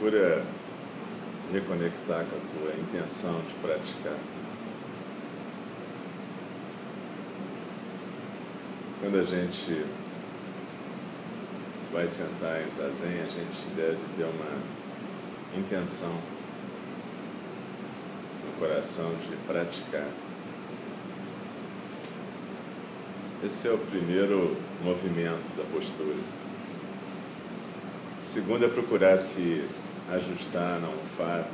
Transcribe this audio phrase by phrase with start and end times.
[0.00, 0.42] Procura
[1.52, 4.16] reconectar com a tua intenção de praticar.
[8.98, 9.84] Quando a gente
[11.92, 16.18] vai sentar em zazen, a gente deve ter uma intenção
[18.46, 20.08] no coração de praticar.
[23.44, 26.16] Esse é o primeiro movimento da postura.
[28.22, 29.68] O segundo é procurar se
[30.12, 31.48] ajustar na almofada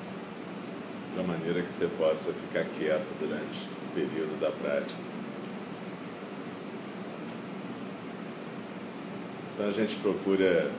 [1.12, 4.98] de uma maneira que você possa ficar quieto durante o período da prática.
[9.54, 10.70] Então a gente procura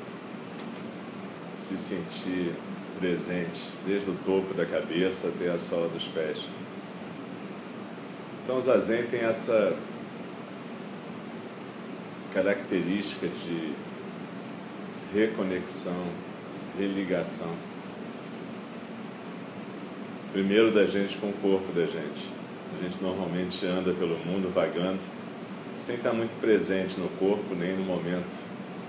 [1.56, 2.54] se sentir
[3.00, 6.44] presente, desde o topo da cabeça até a sola dos pés.
[8.44, 9.76] Então o Zazen tem essa
[12.34, 13.74] característica de
[15.14, 16.06] reconexão,
[16.78, 17.67] religação.
[20.34, 22.30] Primeiro da gente com o corpo da gente.
[22.78, 25.00] A gente normalmente anda pelo mundo vagando,
[25.78, 28.38] sem estar muito presente no corpo, nem no momento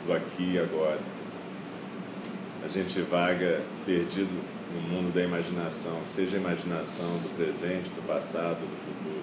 [0.07, 0.99] do aqui e agora.
[2.65, 4.37] A gente vaga perdido
[4.75, 9.23] no mundo da imaginação, seja a imaginação do presente, do passado, do futuro.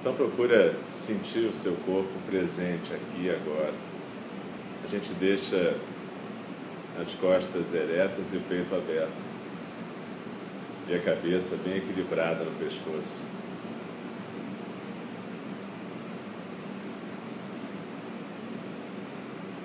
[0.00, 3.74] Então procura sentir o seu corpo presente aqui e agora.
[4.84, 5.76] A gente deixa
[7.02, 9.42] as costas eretas e o peito aberto.
[10.88, 13.22] E a cabeça bem equilibrada no pescoço.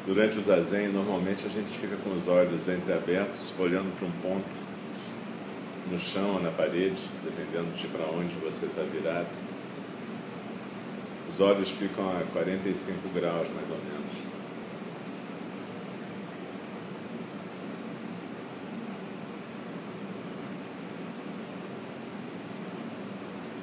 [0.05, 4.67] Durante o zazen, normalmente a gente fica com os olhos entreabertos, olhando para um ponto
[5.91, 9.35] no chão ou na parede, dependendo de para onde você está virado.
[11.29, 14.26] Os olhos ficam a 45 graus, mais ou menos.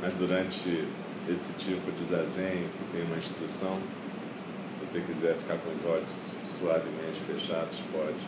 [0.05, 0.85] Mas durante
[1.27, 3.79] esse tipo de zazen, que tem uma instrução,
[4.75, 8.19] se você quiser ficar com os olhos suavemente fechados, pode.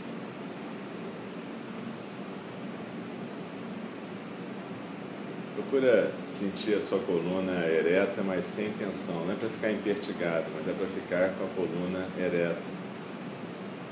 [5.55, 9.27] Procura sentir a sua coluna ereta, mas sem tensão.
[9.27, 12.57] Não é para ficar impertigado, mas é para ficar com a coluna ereta.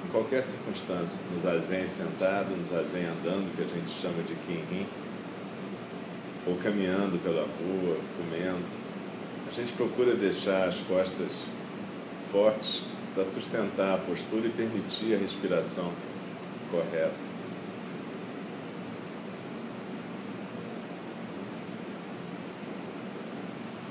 [0.07, 4.87] Em qualquer circunstância, no zazen sentado, no zazen andando, que a gente chama de kinhin,
[6.47, 8.65] ou caminhando pela rua, comendo,
[9.49, 11.45] a gente procura deixar as costas
[12.31, 12.83] fortes
[13.15, 15.93] para sustentar a postura e permitir a respiração
[16.71, 17.35] correta.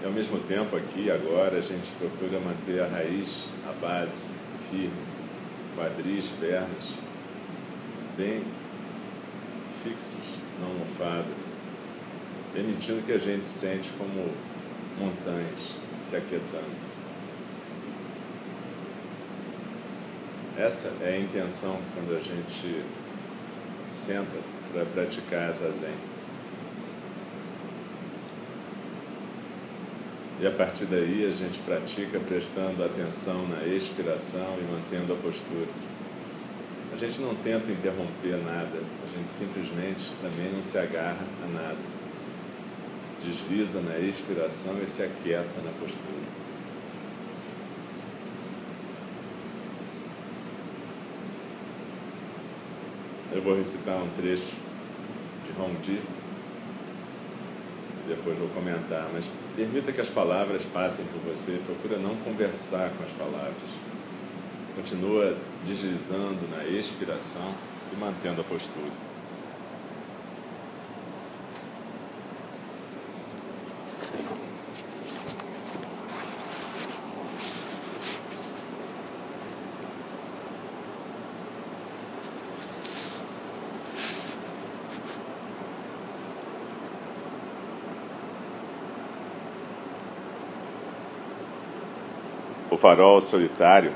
[0.02, 4.28] E ao mesmo tempo, aqui agora, a gente procura manter a raiz, a base
[4.70, 4.91] firme,
[5.78, 6.90] quadris, pernas,
[8.18, 8.44] bem
[9.81, 10.20] fixos
[10.59, 11.42] na almofada,
[12.53, 14.30] permitindo que a gente sente como
[15.00, 16.94] montanhas se aquietando.
[20.58, 22.86] Essa é a intenção quando a gente
[23.91, 24.38] senta
[24.72, 25.96] para praticar zazen.
[30.40, 35.68] E a partir daí a gente pratica prestando atenção na expiração e mantendo a postura.
[36.94, 41.92] A gente não tenta interromper nada, a gente simplesmente também não se agarra a nada.
[43.23, 46.44] Desliza na expiração e se aquieta na postura.
[53.31, 54.53] Eu vou recitar um trecho
[55.45, 56.01] de Hongji
[58.07, 63.03] depois vou comentar, mas permita que as palavras passem por você, procura não conversar com
[63.03, 63.69] as palavras.
[64.75, 67.53] Continua deslizando na expiração
[67.93, 69.12] e mantendo a postura.
[92.73, 93.91] O farol solitário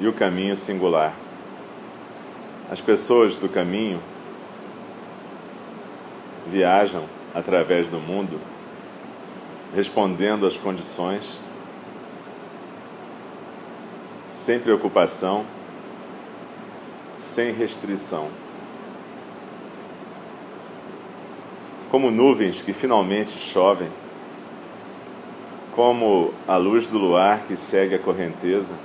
[0.00, 1.14] e o caminho singular.
[2.70, 4.00] As pessoas do caminho
[6.46, 7.04] viajam
[7.34, 8.40] através do mundo
[9.74, 11.38] respondendo às condições,
[14.30, 15.44] sem preocupação,
[17.20, 18.30] sem restrição.
[21.90, 23.90] Como nuvens que finalmente chovem
[25.74, 28.76] como a luz do luar que segue a correnteza,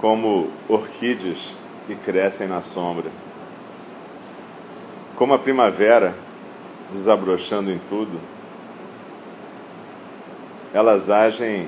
[0.00, 1.54] como orquídeas
[1.86, 3.10] que crescem na sombra.
[5.16, 6.14] Como a primavera,
[6.90, 8.20] desabrochando em tudo,
[10.72, 11.66] elas agem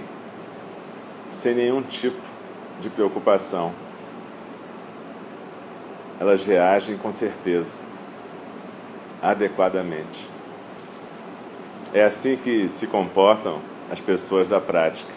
[1.27, 2.21] sem nenhum tipo
[2.81, 3.73] de preocupação.
[6.21, 7.81] Elas reagem com certeza,
[9.21, 10.38] adequadamente.
[11.93, 15.11] É assim que se comportam as pessoas da prática.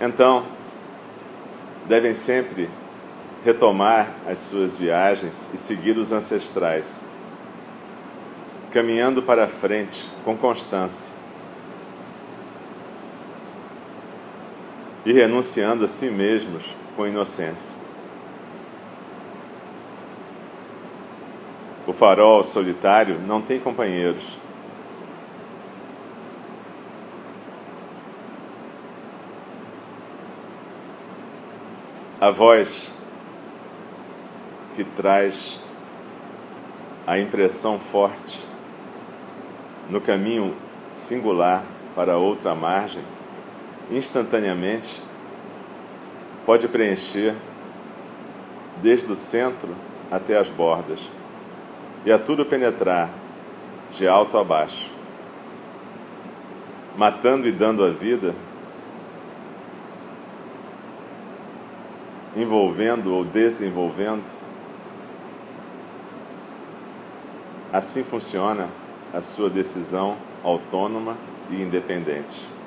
[0.00, 0.46] Então,
[1.86, 2.70] devem sempre
[3.44, 7.00] retomar as suas viagens e seguir os ancestrais,
[8.70, 11.12] caminhando para frente com constância
[15.04, 17.79] e renunciando a si mesmos com inocência.
[21.90, 24.38] O farol solitário não tem companheiros.
[32.20, 32.92] A voz
[34.76, 35.58] que traz
[37.04, 38.46] a impressão forte
[39.88, 40.54] no caminho
[40.92, 41.64] singular
[41.96, 43.02] para outra margem,
[43.90, 45.02] instantaneamente
[46.46, 47.34] pode preencher
[48.80, 49.74] desde o centro
[50.08, 51.10] até as bordas
[52.04, 53.10] e a tudo penetrar
[53.90, 54.90] de alto a baixo,
[56.96, 58.34] matando e dando a vida
[62.34, 64.30] envolvendo ou desenvolvendo.
[67.72, 68.68] Assim funciona
[69.12, 71.16] a sua decisão autônoma
[71.50, 72.59] e independente.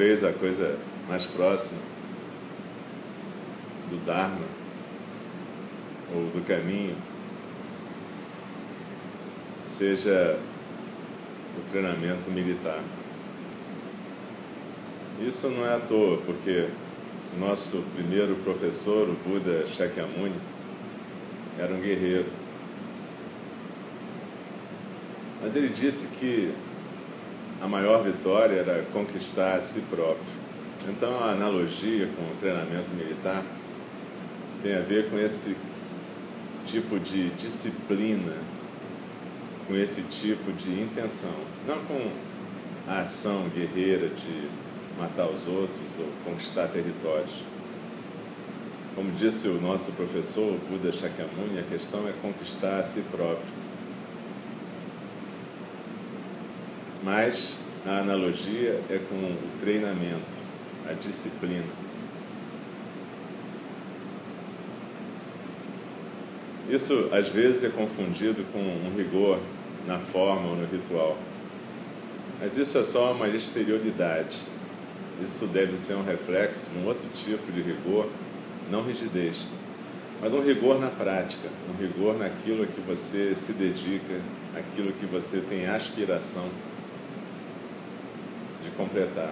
[0.00, 1.78] Talvez a coisa mais próxima
[3.90, 4.46] do Dharma
[6.14, 6.96] ou do caminho
[9.66, 10.38] seja
[11.58, 12.80] o treinamento militar.
[15.20, 16.68] Isso não é à toa, porque
[17.36, 20.32] o nosso primeiro professor, o Buda Shakyamuni,
[21.58, 22.24] era um guerreiro.
[25.42, 26.54] Mas ele disse que
[27.60, 30.40] a maior vitória era conquistar a si próprio.
[30.88, 33.44] Então, a analogia com o treinamento militar
[34.62, 35.54] tem a ver com esse
[36.64, 38.34] tipo de disciplina,
[39.66, 41.34] com esse tipo de intenção,
[41.66, 42.10] não com
[42.88, 44.48] a ação guerreira de
[44.98, 47.42] matar os outros ou conquistar territórios.
[48.94, 53.59] Como disse o nosso professor, Buda Shakyamuni, a questão é conquistar a si próprio.
[57.02, 57.56] Mas
[57.86, 60.38] a analogia é com o treinamento,
[60.88, 61.64] a disciplina.
[66.68, 69.40] Isso às vezes é confundido com um rigor
[69.86, 71.16] na forma ou no ritual.
[72.40, 74.38] Mas isso é só uma exterioridade.
[75.22, 78.08] Isso deve ser um reflexo de um outro tipo de rigor,
[78.70, 79.46] não rigidez,
[80.20, 84.20] mas um rigor na prática, um rigor naquilo que você se dedica,
[84.56, 86.48] aquilo que você tem aspiração
[88.80, 89.30] completar.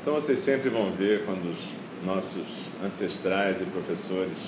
[0.00, 1.72] Então vocês sempre vão ver quando os
[2.04, 4.38] nossos ancestrais e professores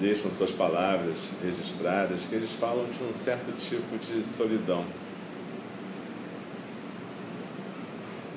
[0.00, 4.84] deixam suas palavras registradas, que eles falam de um certo tipo de solidão.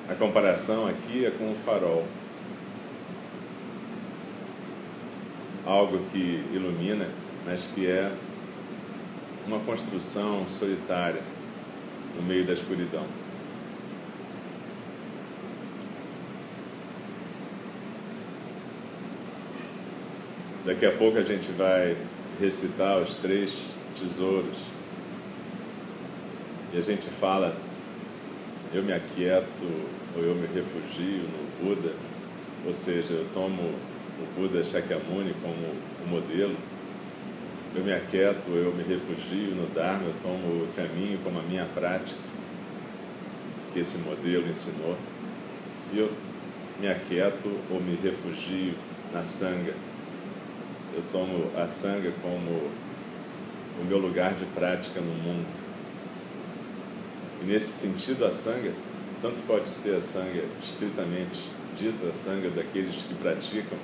[0.08, 2.04] A comparação aqui é com o farol.
[5.64, 7.08] Algo que ilumina,
[7.44, 8.12] mas que é
[9.46, 11.22] uma construção solitária
[12.16, 13.04] no meio da escuridão.
[20.64, 21.96] Daqui a pouco a gente vai
[22.40, 23.66] recitar os três
[23.98, 24.58] tesouros.
[26.74, 27.56] E a gente fala,
[28.74, 29.64] eu me aquieto
[30.16, 31.92] ou eu me refugio no Buda,
[32.66, 35.54] ou seja, eu tomo o Buda Shakyamuni como
[36.04, 36.56] o modelo
[37.76, 41.66] eu me aquieto, eu me refugio no Dharma, eu tomo o caminho como a minha
[41.66, 42.18] prática,
[43.72, 44.96] que esse modelo ensinou,
[45.92, 46.10] e eu
[46.80, 48.74] me aquieto ou me refugio
[49.12, 49.74] na Sangha.
[50.94, 52.70] Eu tomo a Sangha como
[53.78, 55.46] o meu lugar de prática no mundo.
[57.42, 58.72] E nesse sentido, a sanga,
[59.20, 63.78] tanto pode ser a sanga estritamente dita, a sanga daqueles que praticam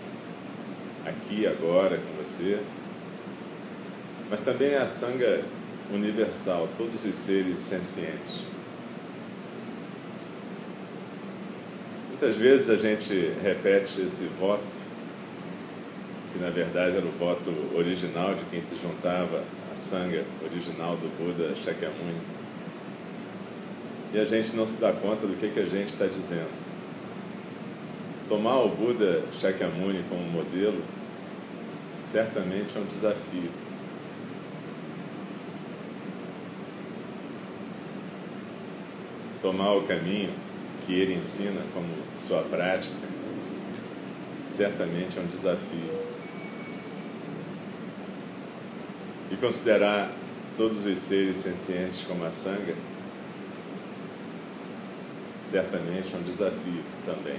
[1.05, 2.59] aqui, agora, com você,
[4.33, 5.45] mas também é a sanga
[5.93, 8.41] universal, todos os seres sencientes.
[12.09, 14.65] Muitas vezes a gente repete esse voto,
[16.33, 21.15] que na verdade era o voto original de quem se juntava à sanga original do
[21.19, 22.23] Buda Shakyamuni.
[24.15, 26.67] E a gente não se dá conta do que, que a gente está dizendo.
[28.31, 30.83] Tomar o Buda Shakyamuni como modelo
[32.01, 33.62] certamente é um desafio.
[39.43, 40.33] Tomar o caminho
[40.87, 42.95] que ele ensina como sua prática,
[44.47, 46.01] certamente é um desafio.
[49.33, 50.13] E considerar
[50.57, 52.77] todos os seres sencientes como a sanga,
[55.41, 57.39] certamente é um desafio também.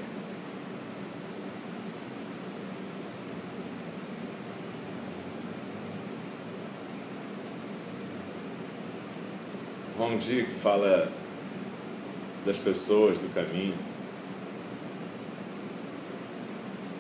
[9.98, 11.23] Rondi fala
[12.46, 13.76] das pessoas do caminho.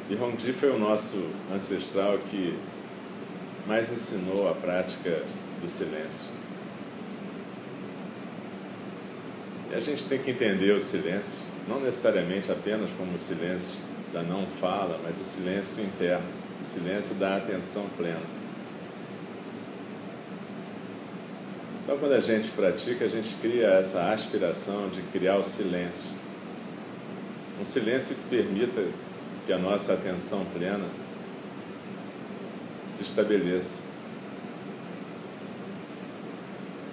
[0.10, 2.58] E Rondi foi o nosso ancestral que
[3.68, 5.24] mais ensinou a prática
[5.62, 6.28] do silêncio.
[9.72, 13.80] E a gente tem que entender o silêncio, não necessariamente apenas como o silêncio
[14.12, 16.28] da não fala, mas o silêncio interno,
[16.62, 18.43] o silêncio da atenção plena.
[21.94, 26.16] Então, quando a gente pratica, a gente cria essa aspiração de criar o silêncio.
[27.62, 28.84] Um silêncio que permita
[29.46, 30.86] que a nossa atenção plena
[32.88, 33.84] se estabeleça.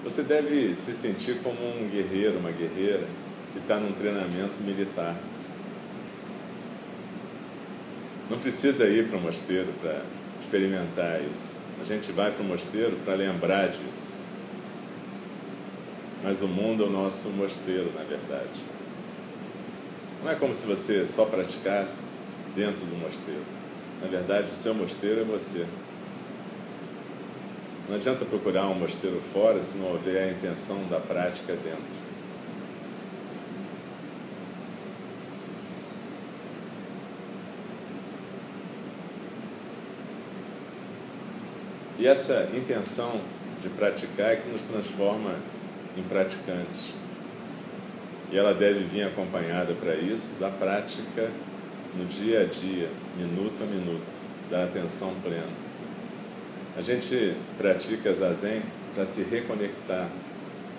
[0.04, 3.06] Você deve se sentir como um guerreiro, uma guerreira
[3.54, 5.16] que está num treinamento militar.
[8.28, 10.02] Não precisa ir para o mosteiro para
[10.38, 11.56] experimentar isso.
[11.80, 14.19] A gente vai para o mosteiro para lembrar disso.
[16.22, 18.60] Mas o mundo é o nosso mosteiro, na verdade.
[20.22, 22.04] Não é como se você só praticasse
[22.54, 23.44] dentro do mosteiro.
[24.02, 25.66] Na verdade, o seu mosteiro é você.
[27.88, 32.10] Não adianta procurar um mosteiro fora se não houver a intenção da prática dentro.
[41.98, 43.20] E essa intenção
[43.60, 45.34] de praticar é que nos transforma
[45.96, 46.92] em praticantes.
[48.30, 51.30] E ela deve vir acompanhada para isso da prática
[51.96, 55.70] no dia a dia, minuto a minuto, da atenção plena.
[56.76, 58.62] A gente pratica zazen
[58.94, 60.08] para se reconectar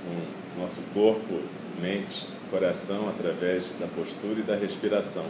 [0.03, 1.41] com nosso corpo,
[1.81, 5.25] mente, coração através da postura e da respiração.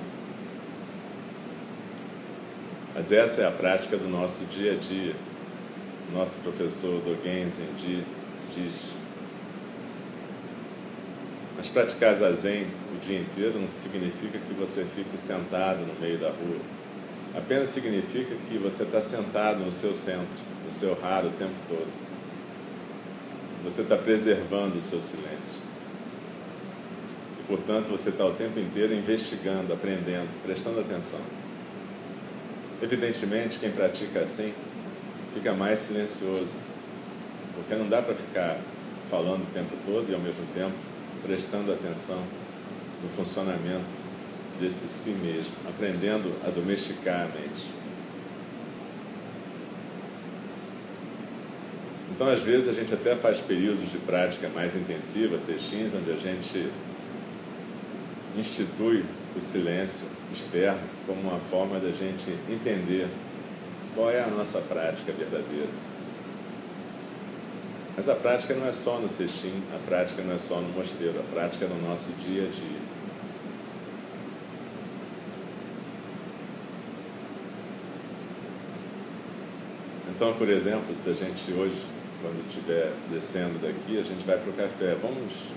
[2.93, 5.15] Mas essa é a prática do nosso dia a dia.
[6.13, 8.03] Nosso professor Dogen Zenji
[8.53, 8.93] diz
[11.61, 16.29] mas praticar zazen o dia inteiro não significa que você fique sentado no meio da
[16.29, 16.59] rua.
[17.37, 21.87] Apenas significa que você está sentado no seu centro, no seu raro o tempo todo.
[23.63, 25.59] Você está preservando o seu silêncio.
[27.39, 31.21] E, portanto, você está o tempo inteiro investigando, aprendendo, prestando atenção.
[32.81, 34.51] Evidentemente, quem pratica assim
[35.31, 36.57] fica mais silencioso,
[37.53, 38.57] porque não dá para ficar
[39.11, 40.90] falando o tempo todo e ao mesmo tempo
[41.23, 42.21] prestando atenção
[43.03, 43.95] no funcionamento
[44.59, 47.81] desse si mesmo, aprendendo a domesticar a mente.
[52.13, 56.17] Então, às vezes, a gente até faz períodos de prática mais intensiva, sextins, onde a
[56.17, 56.69] gente
[58.37, 59.03] institui
[59.35, 63.07] o silêncio externo como uma forma da gente entender
[63.95, 65.69] qual é a nossa prática verdadeira.
[68.01, 71.19] Mas a prática não é só no cestim, a prática não é só no mosteiro,
[71.19, 72.79] a prática é no nosso dia a dia.
[80.09, 81.85] Então, por exemplo, se a gente hoje,
[82.23, 85.51] quando estiver descendo daqui, a gente vai para o café, vamos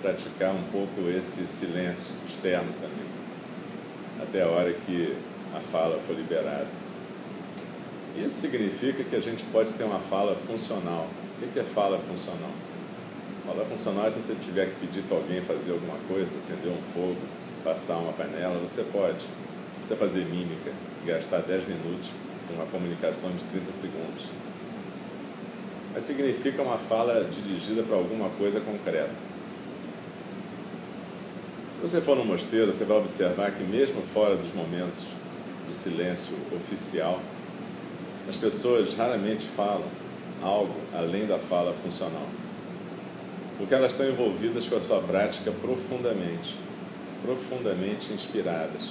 [0.00, 3.08] praticar um pouco esse silêncio externo também,
[4.22, 5.16] até a hora que
[5.52, 6.68] a fala for liberada.
[8.16, 11.08] Isso significa que a gente pode ter uma fala funcional,
[11.44, 12.50] o que é fala funcional?
[13.46, 16.82] Fala funcional é se você tiver que pedir para alguém fazer alguma coisa, acender um
[16.94, 17.18] fogo,
[17.62, 19.24] passar uma panela, você pode.
[19.84, 20.72] Você fazer mímica,
[21.04, 22.10] gastar 10 minutos
[22.48, 24.24] com uma comunicação de 30 segundos.
[25.92, 29.14] mas significa uma fala dirigida para alguma coisa concreta.
[31.70, 35.02] Se você for no mosteiro, você vai observar que, mesmo fora dos momentos
[35.66, 37.20] de silêncio oficial,
[38.28, 39.86] as pessoas raramente falam
[40.42, 42.26] algo além da fala funcional,
[43.58, 46.56] porque elas estão envolvidas com a sua prática profundamente,
[47.22, 48.90] profundamente inspiradas.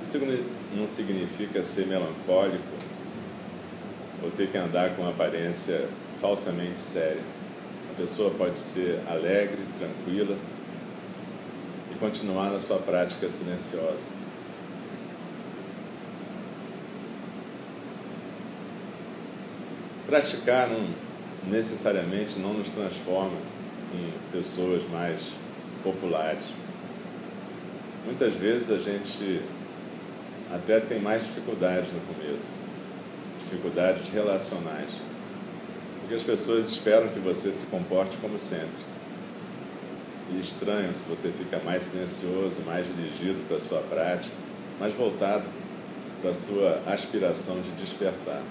[0.00, 0.18] Isso
[0.74, 2.64] não significa ser melancólico
[4.22, 5.88] ou ter que andar com uma aparência
[6.20, 7.22] falsamente séria.
[7.92, 10.36] A pessoa pode ser alegre, tranquila
[11.92, 14.08] e continuar na sua prática silenciosa.
[20.12, 20.88] Praticar não,
[21.50, 23.38] necessariamente não nos transforma
[23.94, 25.18] em pessoas mais
[25.82, 26.44] populares.
[28.04, 29.40] Muitas vezes a gente
[30.52, 32.58] até tem mais dificuldades no começo,
[33.38, 34.90] dificuldades relacionais,
[36.00, 38.84] porque as pessoas esperam que você se comporte como sempre.
[40.30, 44.34] E estranham se você fica mais silencioso, mais dirigido para a sua prática,
[44.78, 45.46] mais voltado
[46.20, 48.42] para a sua aspiração de despertar.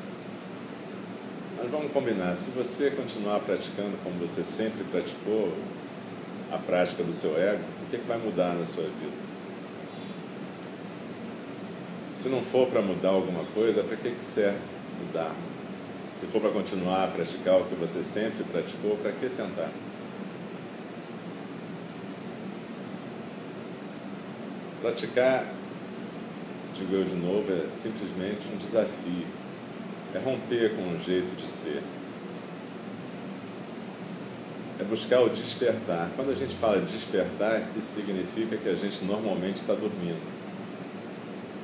[1.61, 5.53] Mas vamos combinar, se você continuar praticando como você sempre praticou,
[6.51, 9.15] a prática do seu ego, o que, é que vai mudar na sua vida?
[12.15, 14.57] Se não for para mudar alguma coisa, para que, que serve
[14.99, 15.35] mudar?
[16.15, 19.69] Se for para continuar a praticar o que você sempre praticou, para que sentar?
[24.81, 25.45] Praticar,
[26.73, 29.40] digo eu de novo, é simplesmente um desafio
[30.13, 31.81] é romper com o jeito de ser.
[34.79, 36.09] É buscar o despertar.
[36.15, 40.21] Quando a gente fala despertar, isso significa que a gente normalmente está dormindo.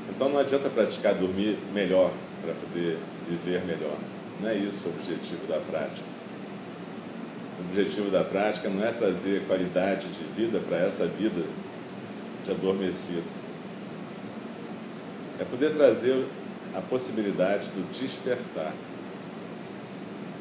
[0.10, 2.12] Então não adianta praticar dormir melhor
[2.44, 3.98] para poder viver melhor.
[4.40, 6.08] Não é isso o objetivo da prática.
[7.60, 11.44] O objetivo da prática não é trazer qualidade de vida para essa vida
[12.46, 13.26] de adormecido.
[15.40, 16.26] É poder trazer
[16.78, 18.72] a possibilidade do despertar.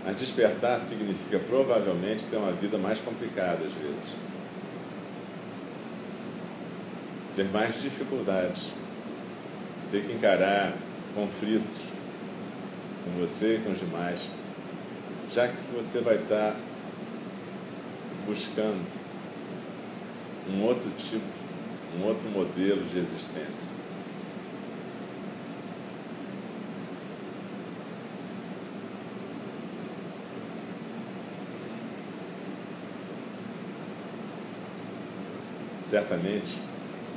[0.07, 4.13] A despertar significa provavelmente ter uma vida mais complicada às vezes.
[7.35, 8.71] Ter mais dificuldades.
[9.91, 10.75] Ter que encarar
[11.15, 11.79] conflitos
[13.05, 14.21] com você e com os demais.
[15.31, 16.55] Já que você vai estar
[18.27, 18.87] buscando
[20.49, 21.25] um outro tipo,
[21.99, 23.86] um outro modelo de existência.
[35.87, 36.59] Certamente,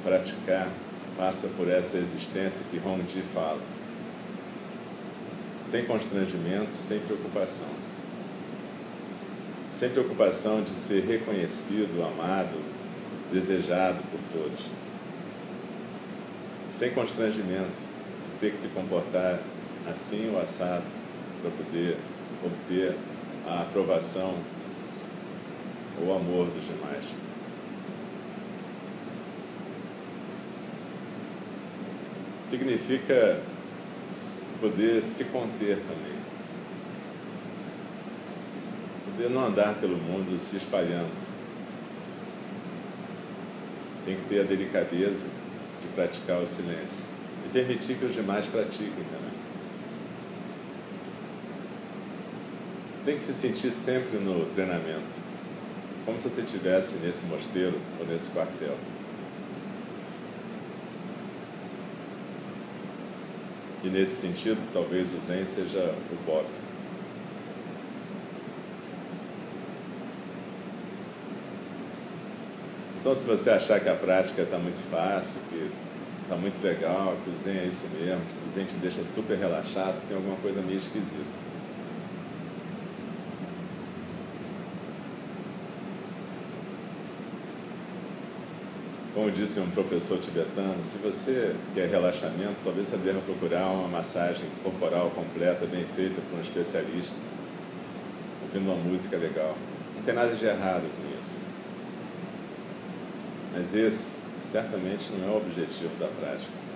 [0.04, 0.70] praticar
[1.18, 3.60] passa por essa existência que Hongji fala.
[5.60, 7.66] Sem constrangimento, sem preocupação.
[9.72, 12.60] Sem preocupação de ser reconhecido, amado,
[13.34, 14.64] desejado por todos.
[16.70, 17.82] Sem constrangimento
[18.24, 19.40] de ter que se comportar
[19.90, 20.86] assim ou assado
[21.42, 21.98] para poder
[22.46, 22.96] obter
[23.48, 24.36] a aprovação
[26.00, 27.29] ou amor dos demais.
[32.50, 33.40] Significa
[34.60, 36.20] poder se conter também.
[39.06, 41.30] Poder não andar pelo mundo se espalhando.
[44.06, 45.28] Tem que ter a delicadeza
[45.82, 47.04] de praticar o silêncio
[47.46, 49.40] e permitir que os demais pratiquem também.
[53.06, 55.22] Tem que se sentir sempre no treinamento,
[56.06, 58.78] como se você estivesse nesse mosteiro ou nesse quartel.
[63.84, 66.46] E nesse sentido, talvez o Zen seja o Bob.
[73.00, 75.72] Então, se você achar que a prática está muito fácil, que
[76.24, 79.38] está muito legal, que o Zen é isso mesmo, que o Zen te deixa super
[79.38, 81.49] relaxado, tem alguma coisa meio esquisita.
[89.20, 94.46] Como disse um professor tibetano, se você quer relaxamento, talvez você deva procurar uma massagem
[94.64, 97.18] corporal completa, bem feita por um especialista,
[98.42, 99.58] ouvindo uma música legal.
[99.98, 101.38] Não tem nada de errado com isso.
[103.52, 106.69] Mas esse certamente não é o objetivo da prática.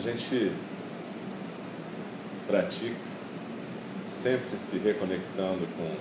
[0.00, 0.50] A gente
[2.46, 2.96] pratica
[4.08, 5.94] sempre se reconectando com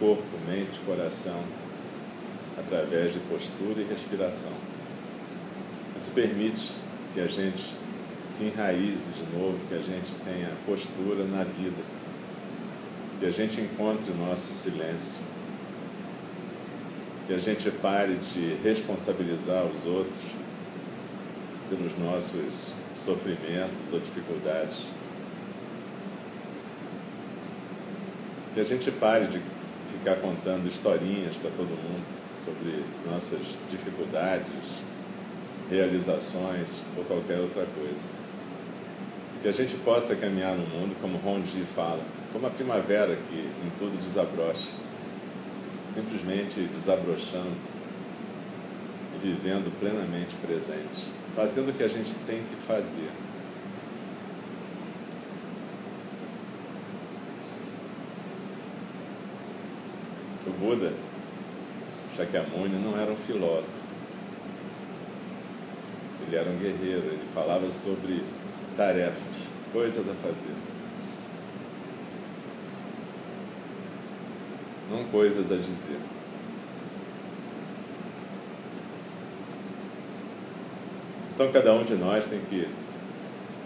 [0.00, 1.42] corpo, mente, coração,
[2.58, 4.52] através de postura e respiração.
[5.94, 6.72] Isso permite
[7.12, 7.76] que a gente
[8.24, 11.82] se enraize de novo, que a gente tenha postura na vida,
[13.20, 15.20] que a gente encontre o nosso silêncio,
[17.26, 20.22] que a gente pare de responsabilizar os outros
[21.68, 24.86] pelos nossos sofrimentos ou dificuldades.
[28.54, 29.40] Que a gente pare de
[29.90, 34.82] ficar contando historinhas para todo mundo sobre nossas dificuldades,
[35.70, 38.08] realizações ou qualquer outra coisa.
[39.42, 42.02] Que a gente possa caminhar no mundo, como Rondi fala,
[42.32, 44.68] como a primavera que em tudo desabrocha,
[45.84, 47.56] simplesmente desabrochando
[49.16, 53.10] e vivendo plenamente presente, fazendo o que a gente tem que fazer.
[60.46, 60.92] O Buda,
[62.16, 63.84] Shakyamuni, não era um filósofo
[66.26, 68.22] ele era um guerreiro, ele falava sobre
[68.76, 69.16] tarefas,
[69.72, 70.54] coisas a fazer.
[74.90, 75.98] Não coisas a dizer.
[81.34, 82.68] Então cada um de nós tem que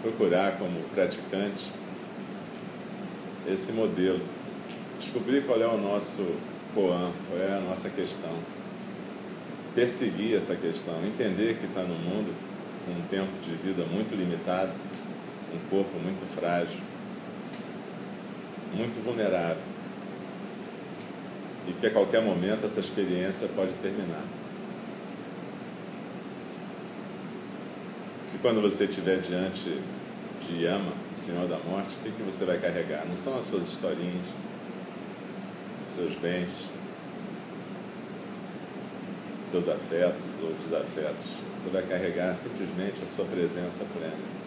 [0.01, 1.69] procurar como praticante
[3.47, 4.21] esse modelo,
[4.99, 6.35] descobrir qual é o nosso
[6.73, 8.33] koan, qual é a nossa questão,
[9.75, 12.33] perseguir essa questão, entender que está no mundo
[12.85, 14.73] com um tempo de vida muito limitado,
[15.53, 16.79] um corpo muito frágil,
[18.73, 19.61] muito vulnerável.
[21.67, 24.23] E que a qualquer momento essa experiência pode terminar.
[28.41, 29.81] Quando você estiver diante
[30.47, 33.05] de Yama, o Senhor da Morte, o que, que você vai carregar?
[33.05, 34.25] Não são as suas historinhas,
[35.87, 36.69] seus bens,
[39.43, 41.27] seus afetos ou desafetos.
[41.57, 44.39] Você vai carregar simplesmente a sua presença plena.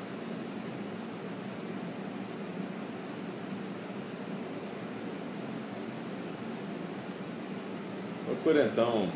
[8.27, 9.11] Procure então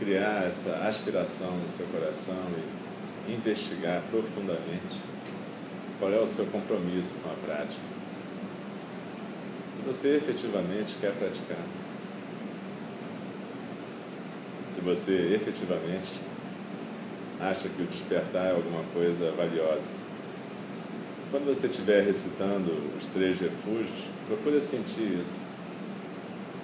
[0.00, 2.83] criar essa aspiração no seu coração e
[3.28, 5.00] investigar profundamente
[5.98, 7.82] qual é o seu compromisso com a prática.
[9.72, 11.58] Se você efetivamente quer praticar
[14.74, 16.20] se você efetivamente
[17.40, 19.92] acha que o despertar é alguma coisa valiosa.
[21.30, 25.42] Quando você estiver recitando os três refúgios, procure sentir isso.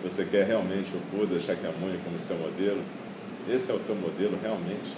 [0.02, 2.82] Você quer realmente o Buda Shakyamuni como seu modelo?
[3.48, 4.90] Esse é o seu modelo realmente?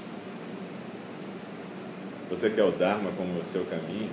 [2.32, 4.08] Você quer o Dharma como o seu caminho?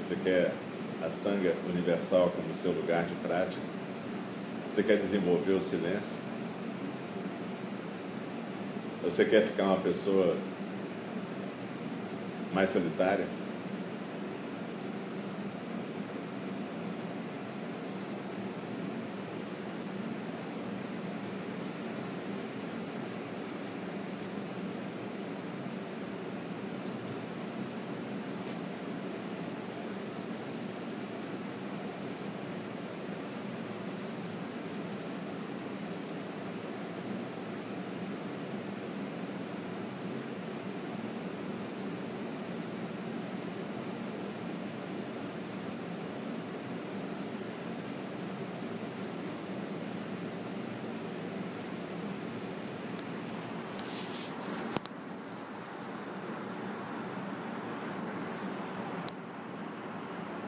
[0.00, 0.54] Você quer
[1.02, 3.60] a Sangha universal como seu lugar de prática?
[4.70, 6.16] Você quer desenvolver o silêncio?
[9.02, 10.34] Você quer ficar uma pessoa
[12.54, 13.26] mais solitária?